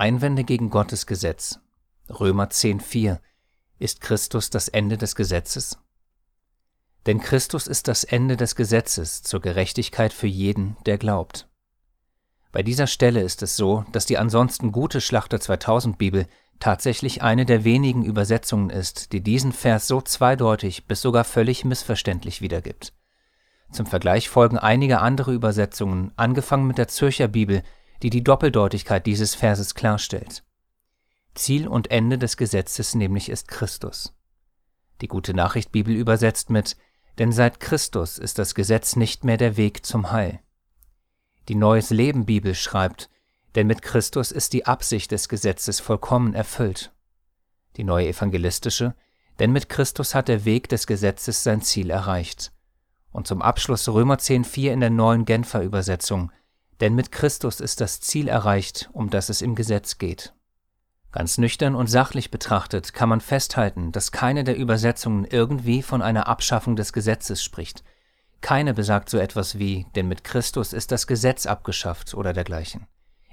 [0.00, 1.60] Einwände gegen Gottes Gesetz.
[2.08, 3.18] Römer 10,4
[3.78, 5.78] Ist Christus das Ende des Gesetzes?
[7.04, 11.48] Denn Christus ist das Ende des Gesetzes zur Gerechtigkeit für jeden, der glaubt.
[12.50, 16.26] Bei dieser Stelle ist es so, dass die ansonsten gute Schlachter 2000 Bibel
[16.60, 22.40] tatsächlich eine der wenigen Übersetzungen ist, die diesen Vers so zweideutig bis sogar völlig missverständlich
[22.40, 22.94] wiedergibt.
[23.70, 27.62] Zum Vergleich folgen einige andere Übersetzungen, angefangen mit der Zürcher Bibel,
[28.02, 30.42] die die Doppeldeutigkeit dieses Verses klarstellt.
[31.34, 34.14] Ziel und Ende des Gesetzes nämlich ist Christus.
[35.00, 36.76] Die Gute Nachricht Bibel übersetzt mit
[37.18, 40.40] Denn seit Christus ist das Gesetz nicht mehr der Weg zum Heil.
[41.48, 43.08] Die Neues Leben Bibel schreibt
[43.54, 46.92] Denn mit Christus ist die Absicht des Gesetzes vollkommen erfüllt.
[47.76, 48.94] Die neue evangelistische
[49.38, 52.52] Denn mit Christus hat der Weg des Gesetzes sein Ziel erreicht
[53.12, 56.30] und zum Abschluss Römer 10,4 in der neuen Genfer Übersetzung,
[56.80, 60.32] denn mit Christus ist das Ziel erreicht, um das es im Gesetz geht.
[61.12, 66.28] Ganz nüchtern und sachlich betrachtet kann man festhalten, dass keine der Übersetzungen irgendwie von einer
[66.28, 67.82] Abschaffung des Gesetzes spricht.
[68.40, 72.86] Keine besagt so etwas wie, denn mit Christus ist das Gesetz abgeschafft oder dergleichen.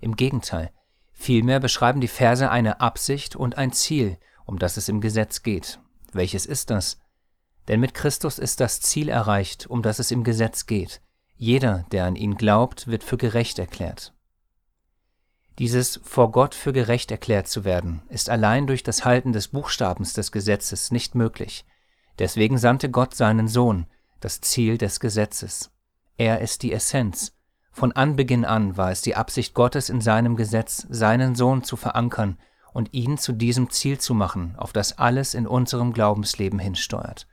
[0.00, 0.70] Im Gegenteil,
[1.12, 5.80] vielmehr beschreiben die Verse eine Absicht und ein Ziel, um das es im Gesetz geht.
[6.12, 7.00] Welches ist das?
[7.66, 11.00] Denn mit Christus ist das Ziel erreicht, um das es im Gesetz geht.
[11.36, 14.12] Jeder, der an ihn glaubt, wird für gerecht erklärt.
[15.58, 20.12] Dieses vor Gott für gerecht erklärt zu werden, ist allein durch das Halten des Buchstabens
[20.12, 21.64] des Gesetzes nicht möglich.
[22.18, 23.86] Deswegen sandte Gott seinen Sohn,
[24.20, 25.70] das Ziel des Gesetzes.
[26.16, 27.32] Er ist die Essenz.
[27.70, 32.38] Von Anbeginn an war es die Absicht Gottes in seinem Gesetz, seinen Sohn zu verankern
[32.72, 37.26] und ihn zu diesem Ziel zu machen, auf das alles in unserem Glaubensleben hinsteuert.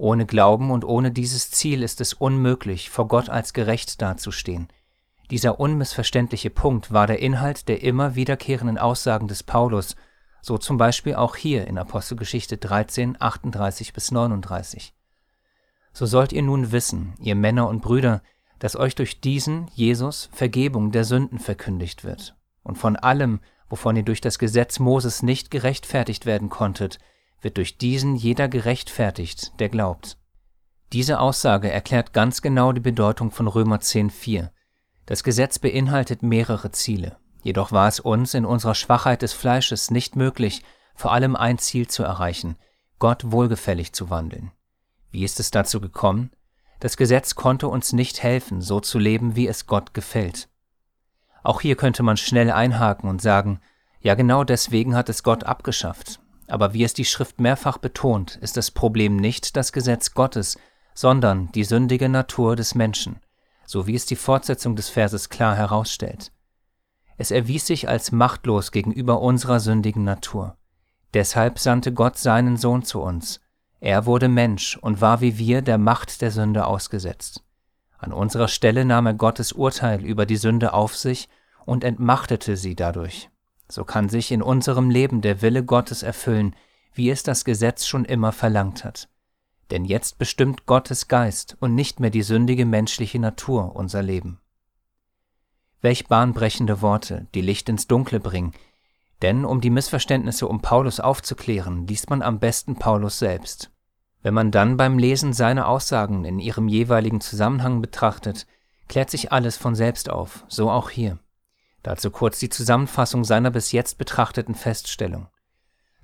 [0.00, 4.68] Ohne Glauben und ohne dieses Ziel ist es unmöglich, vor Gott als gerecht dazustehen.
[5.30, 9.96] Dieser unmissverständliche Punkt war der Inhalt der immer wiederkehrenden Aussagen des Paulus,
[10.40, 14.94] so zum Beispiel auch hier in Apostelgeschichte 13, 38 bis 39.
[15.92, 18.22] So sollt ihr nun wissen, ihr Männer und Brüder,
[18.58, 22.36] dass euch durch diesen, Jesus, Vergebung der Sünden verkündigt wird.
[22.62, 27.00] Und von allem, wovon ihr durch das Gesetz Moses nicht gerechtfertigt werden konntet,
[27.42, 30.18] wird durch diesen jeder gerechtfertigt, der glaubt.
[30.92, 34.50] Diese Aussage erklärt ganz genau die Bedeutung von Römer 10.4.
[35.06, 40.16] Das Gesetz beinhaltet mehrere Ziele, jedoch war es uns in unserer Schwachheit des Fleisches nicht
[40.16, 40.62] möglich,
[40.94, 42.56] vor allem ein Ziel zu erreichen,
[42.98, 44.52] Gott wohlgefällig zu wandeln.
[45.10, 46.30] Wie ist es dazu gekommen?
[46.80, 50.48] Das Gesetz konnte uns nicht helfen, so zu leben, wie es Gott gefällt.
[51.42, 53.60] Auch hier könnte man schnell einhaken und sagen,
[54.00, 56.20] ja genau deswegen hat es Gott abgeschafft.
[56.50, 60.58] Aber wie es die Schrift mehrfach betont, ist das Problem nicht das Gesetz Gottes,
[60.94, 63.20] sondern die sündige Natur des Menschen,
[63.64, 66.32] so wie es die Fortsetzung des Verses klar herausstellt.
[67.16, 70.56] Es erwies sich als machtlos gegenüber unserer sündigen Natur.
[71.14, 73.40] Deshalb sandte Gott seinen Sohn zu uns.
[73.78, 77.44] Er wurde Mensch und war wie wir der Macht der Sünde ausgesetzt.
[77.96, 81.28] An unserer Stelle nahm er Gottes Urteil über die Sünde auf sich
[81.64, 83.30] und entmachtete sie dadurch
[83.70, 86.54] so kann sich in unserem Leben der Wille Gottes erfüllen,
[86.94, 89.08] wie es das Gesetz schon immer verlangt hat.
[89.70, 94.40] Denn jetzt bestimmt Gottes Geist und nicht mehr die sündige menschliche Natur unser Leben.
[95.80, 98.52] Welch bahnbrechende Worte, die Licht ins Dunkle bringen,
[99.22, 103.70] denn um die Missverständnisse um Paulus aufzuklären, liest man am besten Paulus selbst.
[104.22, 108.46] Wenn man dann beim Lesen seine Aussagen in ihrem jeweiligen Zusammenhang betrachtet,
[108.88, 111.18] klärt sich alles von selbst auf, so auch hier.
[111.82, 115.28] Dazu kurz die Zusammenfassung seiner bis jetzt betrachteten Feststellung.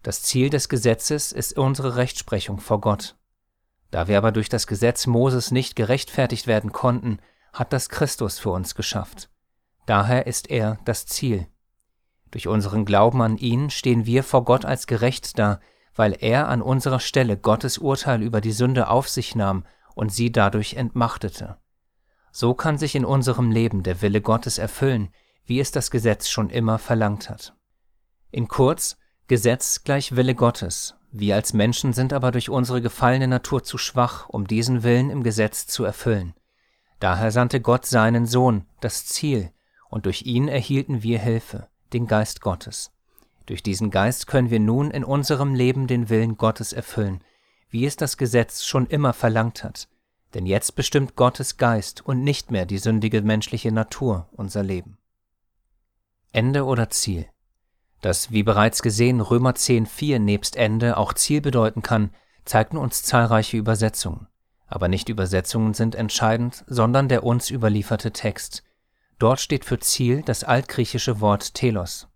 [0.03, 3.17] Das Ziel des Gesetzes ist unsere Rechtsprechung vor Gott.
[3.91, 7.19] Da wir aber durch das Gesetz Moses nicht gerechtfertigt werden konnten,
[7.53, 9.31] hat das Christus für uns geschafft.
[9.87, 11.47] Daher ist er das Ziel.
[12.31, 15.61] Durch unseren Glauben an ihn stehen wir vor Gott als gerecht da,
[15.95, 19.65] weil er an unserer Stelle Gottes Urteil über die Sünde auf sich nahm
[19.95, 21.57] und sie dadurch entmachtete.
[22.33, 25.09] So kann sich in unserem Leben der Wille Gottes erfüllen,
[25.47, 27.55] wie es das Gesetz schon immer verlangt hat.
[28.31, 28.99] In kurz,
[29.29, 30.95] Gesetz gleich Wille Gottes.
[31.11, 35.23] Wir als Menschen sind aber durch unsere gefallene Natur zu schwach, um diesen Willen im
[35.23, 36.35] Gesetz zu erfüllen.
[37.01, 39.51] Daher sandte Gott seinen Sohn, das Ziel,
[39.89, 42.93] und durch ihn erhielten wir Hilfe, den Geist Gottes.
[43.47, 47.23] Durch diesen Geist können wir nun in unserem Leben den Willen Gottes erfüllen,
[47.71, 49.89] wie es das Gesetz schon immer verlangt hat.
[50.35, 54.99] Denn jetzt bestimmt Gottes Geist und nicht mehr die sündige menschliche Natur unser Leben.
[56.37, 57.25] Ende oder Ziel.
[58.03, 62.11] Dass, wie bereits gesehen, Römer 10,4 nebst Ende auch Ziel bedeuten kann,
[62.45, 64.27] zeigten uns zahlreiche Übersetzungen.
[64.67, 68.65] Aber nicht Übersetzungen sind entscheidend, sondern der uns überlieferte Text.
[69.19, 72.07] Dort steht für Ziel das altgriechische Wort Telos.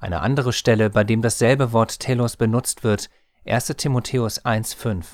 [0.00, 3.08] Eine andere Stelle, bei dem dasselbe Wort Telos benutzt wird,
[3.46, 5.04] 1 Timotheus 1,5.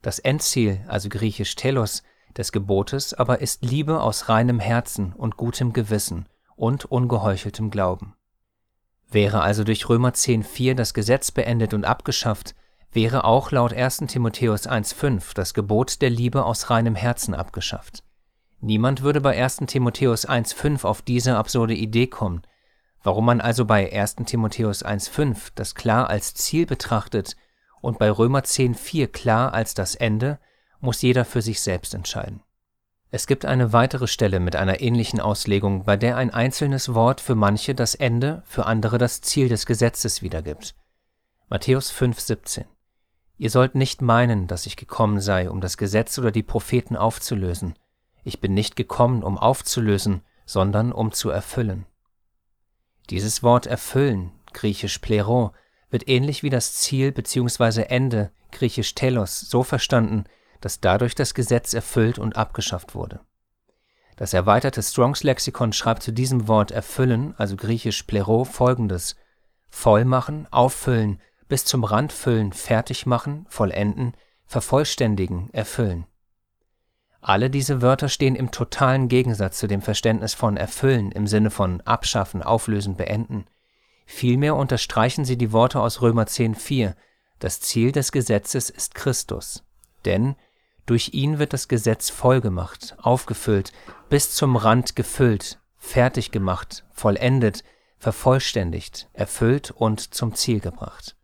[0.00, 2.04] Das Endziel, also griechisch Telos,
[2.36, 8.14] des Gebotes aber ist Liebe aus reinem Herzen und gutem Gewissen und ungeheucheltem Glauben.
[9.10, 12.54] Wäre also durch Römer 10,4 das Gesetz beendet und abgeschafft,
[12.92, 18.02] wäre auch laut 1 Timotheus 1,5 das Gebot der Liebe aus reinem Herzen abgeschafft.
[18.60, 22.42] Niemand würde bei 1 Timotheus 1,5 auf diese absurde Idee kommen.
[23.02, 27.36] Warum man also bei 1 Timotheus 1,5 das klar als Ziel betrachtet
[27.82, 30.38] und bei Römer 10,4 klar als das Ende,
[30.80, 32.42] muss jeder für sich selbst entscheiden.
[33.10, 37.34] Es gibt eine weitere Stelle mit einer ähnlichen Auslegung, bei der ein einzelnes Wort für
[37.34, 40.74] manche das Ende, für andere das Ziel des Gesetzes wiedergibt.
[41.48, 42.64] Matthäus 5,17
[43.36, 47.74] Ihr sollt nicht meinen, dass ich gekommen sei, um das Gesetz oder die Propheten aufzulösen.
[48.22, 51.86] Ich bin nicht gekommen, um aufzulösen, sondern um zu erfüllen.
[53.10, 55.52] Dieses Wort erfüllen, griechisch plero,
[55.90, 57.82] wird ähnlich wie das Ziel bzw.
[57.82, 60.24] Ende, griechisch telos, so verstanden,
[60.64, 63.20] dass dadurch das Gesetz erfüllt und abgeschafft wurde.
[64.16, 69.14] Das erweiterte Strongs Lexikon schreibt zu diesem Wort erfüllen, also griechisch plero, folgendes:
[69.68, 74.14] vollmachen, auffüllen, bis zum Rand füllen, fertig machen, vollenden,
[74.46, 76.06] vervollständigen, erfüllen.
[77.20, 81.82] Alle diese Wörter stehen im totalen Gegensatz zu dem Verständnis von erfüllen im Sinne von
[81.82, 83.44] abschaffen, auflösen, beenden.
[84.06, 86.94] Vielmehr unterstreichen sie die Worte aus Römer 10,4:
[87.38, 89.62] Das Ziel des Gesetzes ist Christus.
[90.06, 90.36] Denn
[90.86, 93.72] durch ihn wird das Gesetz vollgemacht, aufgefüllt,
[94.08, 97.64] bis zum Rand gefüllt, fertig gemacht, vollendet,
[97.98, 101.16] vervollständigt, erfüllt und zum Ziel gebracht.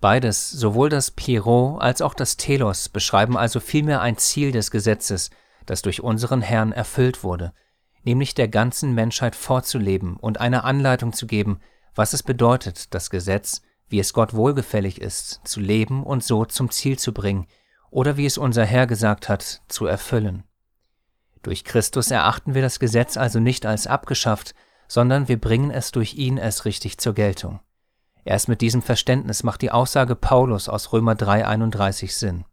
[0.00, 5.30] Beides, sowohl das Pierrot als auch das Telos, beschreiben also vielmehr ein Ziel des Gesetzes,
[5.66, 7.52] das durch unseren Herrn erfüllt wurde,
[8.04, 11.60] nämlich der ganzen Menschheit vorzuleben und eine Anleitung zu geben,
[11.94, 16.70] was es bedeutet, das Gesetz, wie es Gott wohlgefällig ist, zu leben und so zum
[16.70, 17.46] Ziel zu bringen,
[17.90, 20.44] oder wie es unser Herr gesagt hat, zu erfüllen.
[21.42, 24.54] Durch Christus erachten wir das Gesetz also nicht als abgeschafft,
[24.88, 27.60] sondern wir bringen es durch ihn erst richtig zur Geltung.
[28.24, 32.44] Erst mit diesem Verständnis macht die Aussage Paulus aus Römer 3,31 Sinn.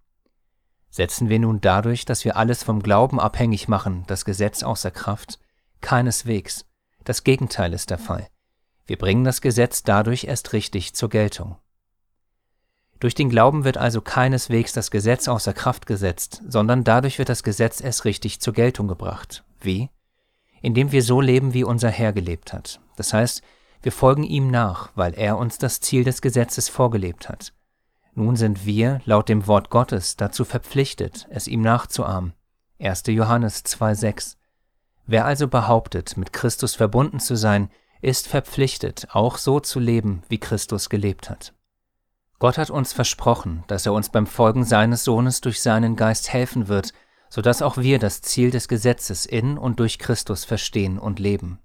[0.90, 5.40] Setzen wir nun dadurch, dass wir alles vom Glauben abhängig machen, das Gesetz außer Kraft?
[5.82, 6.66] Keineswegs.
[7.04, 8.28] Das Gegenteil ist der Fall.
[8.86, 11.58] Wir bringen das Gesetz dadurch erst richtig zur Geltung.
[13.06, 17.44] Durch den Glauben wird also keineswegs das Gesetz außer Kraft gesetzt, sondern dadurch wird das
[17.44, 19.44] Gesetz erst richtig zur Geltung gebracht.
[19.62, 19.92] Wie?
[20.64, 22.80] Indem wir so leben, wie unser Herr gelebt hat.
[22.96, 23.44] Das heißt,
[23.84, 27.54] wir folgen ihm nach, weil er uns das Ziel des Gesetzes vorgelebt hat.
[28.16, 32.34] Nun sind wir, laut dem Wort Gottes, dazu verpflichtet, es ihm nachzuahmen.
[32.80, 33.04] 1.
[33.10, 34.36] Johannes 2,6
[35.06, 37.70] Wer also behauptet, mit Christus verbunden zu sein,
[38.02, 41.54] ist verpflichtet, auch so zu leben, wie Christus gelebt hat.
[42.40, 46.68] Gott hat uns versprochen, dass er uns beim Folgen seines Sohnes durch seinen Geist helfen
[46.68, 46.94] wird,
[47.30, 51.60] so dass auch wir das Ziel des Gesetzes in und durch Christus verstehen und leben.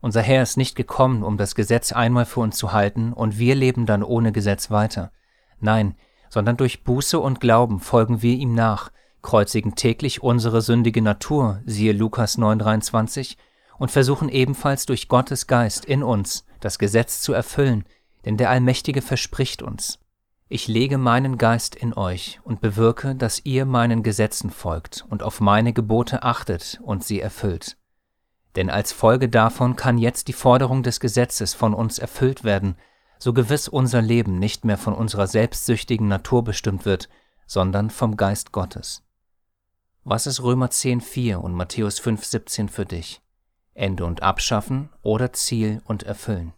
[0.00, 3.54] Unser Herr ist nicht gekommen, um das Gesetz einmal für uns zu halten, und wir
[3.54, 5.12] leben dann ohne Gesetz weiter.
[5.60, 5.94] Nein,
[6.28, 8.90] sondern durch Buße und Glauben folgen wir ihm nach,
[9.20, 13.36] kreuzigen täglich unsere sündige Natur, siehe Lukas 9,23,
[13.78, 17.84] und versuchen ebenfalls durch Gottes Geist in uns das Gesetz zu erfüllen,
[18.24, 19.98] denn der Allmächtige verspricht uns,
[20.48, 25.40] ich lege meinen Geist in euch und bewirke, dass ihr meinen Gesetzen folgt und auf
[25.40, 27.78] meine Gebote achtet und sie erfüllt.
[28.54, 32.76] Denn als Folge davon kann jetzt die Forderung des Gesetzes von uns erfüllt werden,
[33.18, 37.08] so gewiss unser Leben nicht mehr von unserer selbstsüchtigen Natur bestimmt wird,
[37.46, 39.02] sondern vom Geist Gottes.
[40.04, 43.22] Was ist Römer 10,4 und Matthäus 5,17 für dich?
[43.72, 46.52] Ende und Abschaffen oder Ziel und Erfüllen?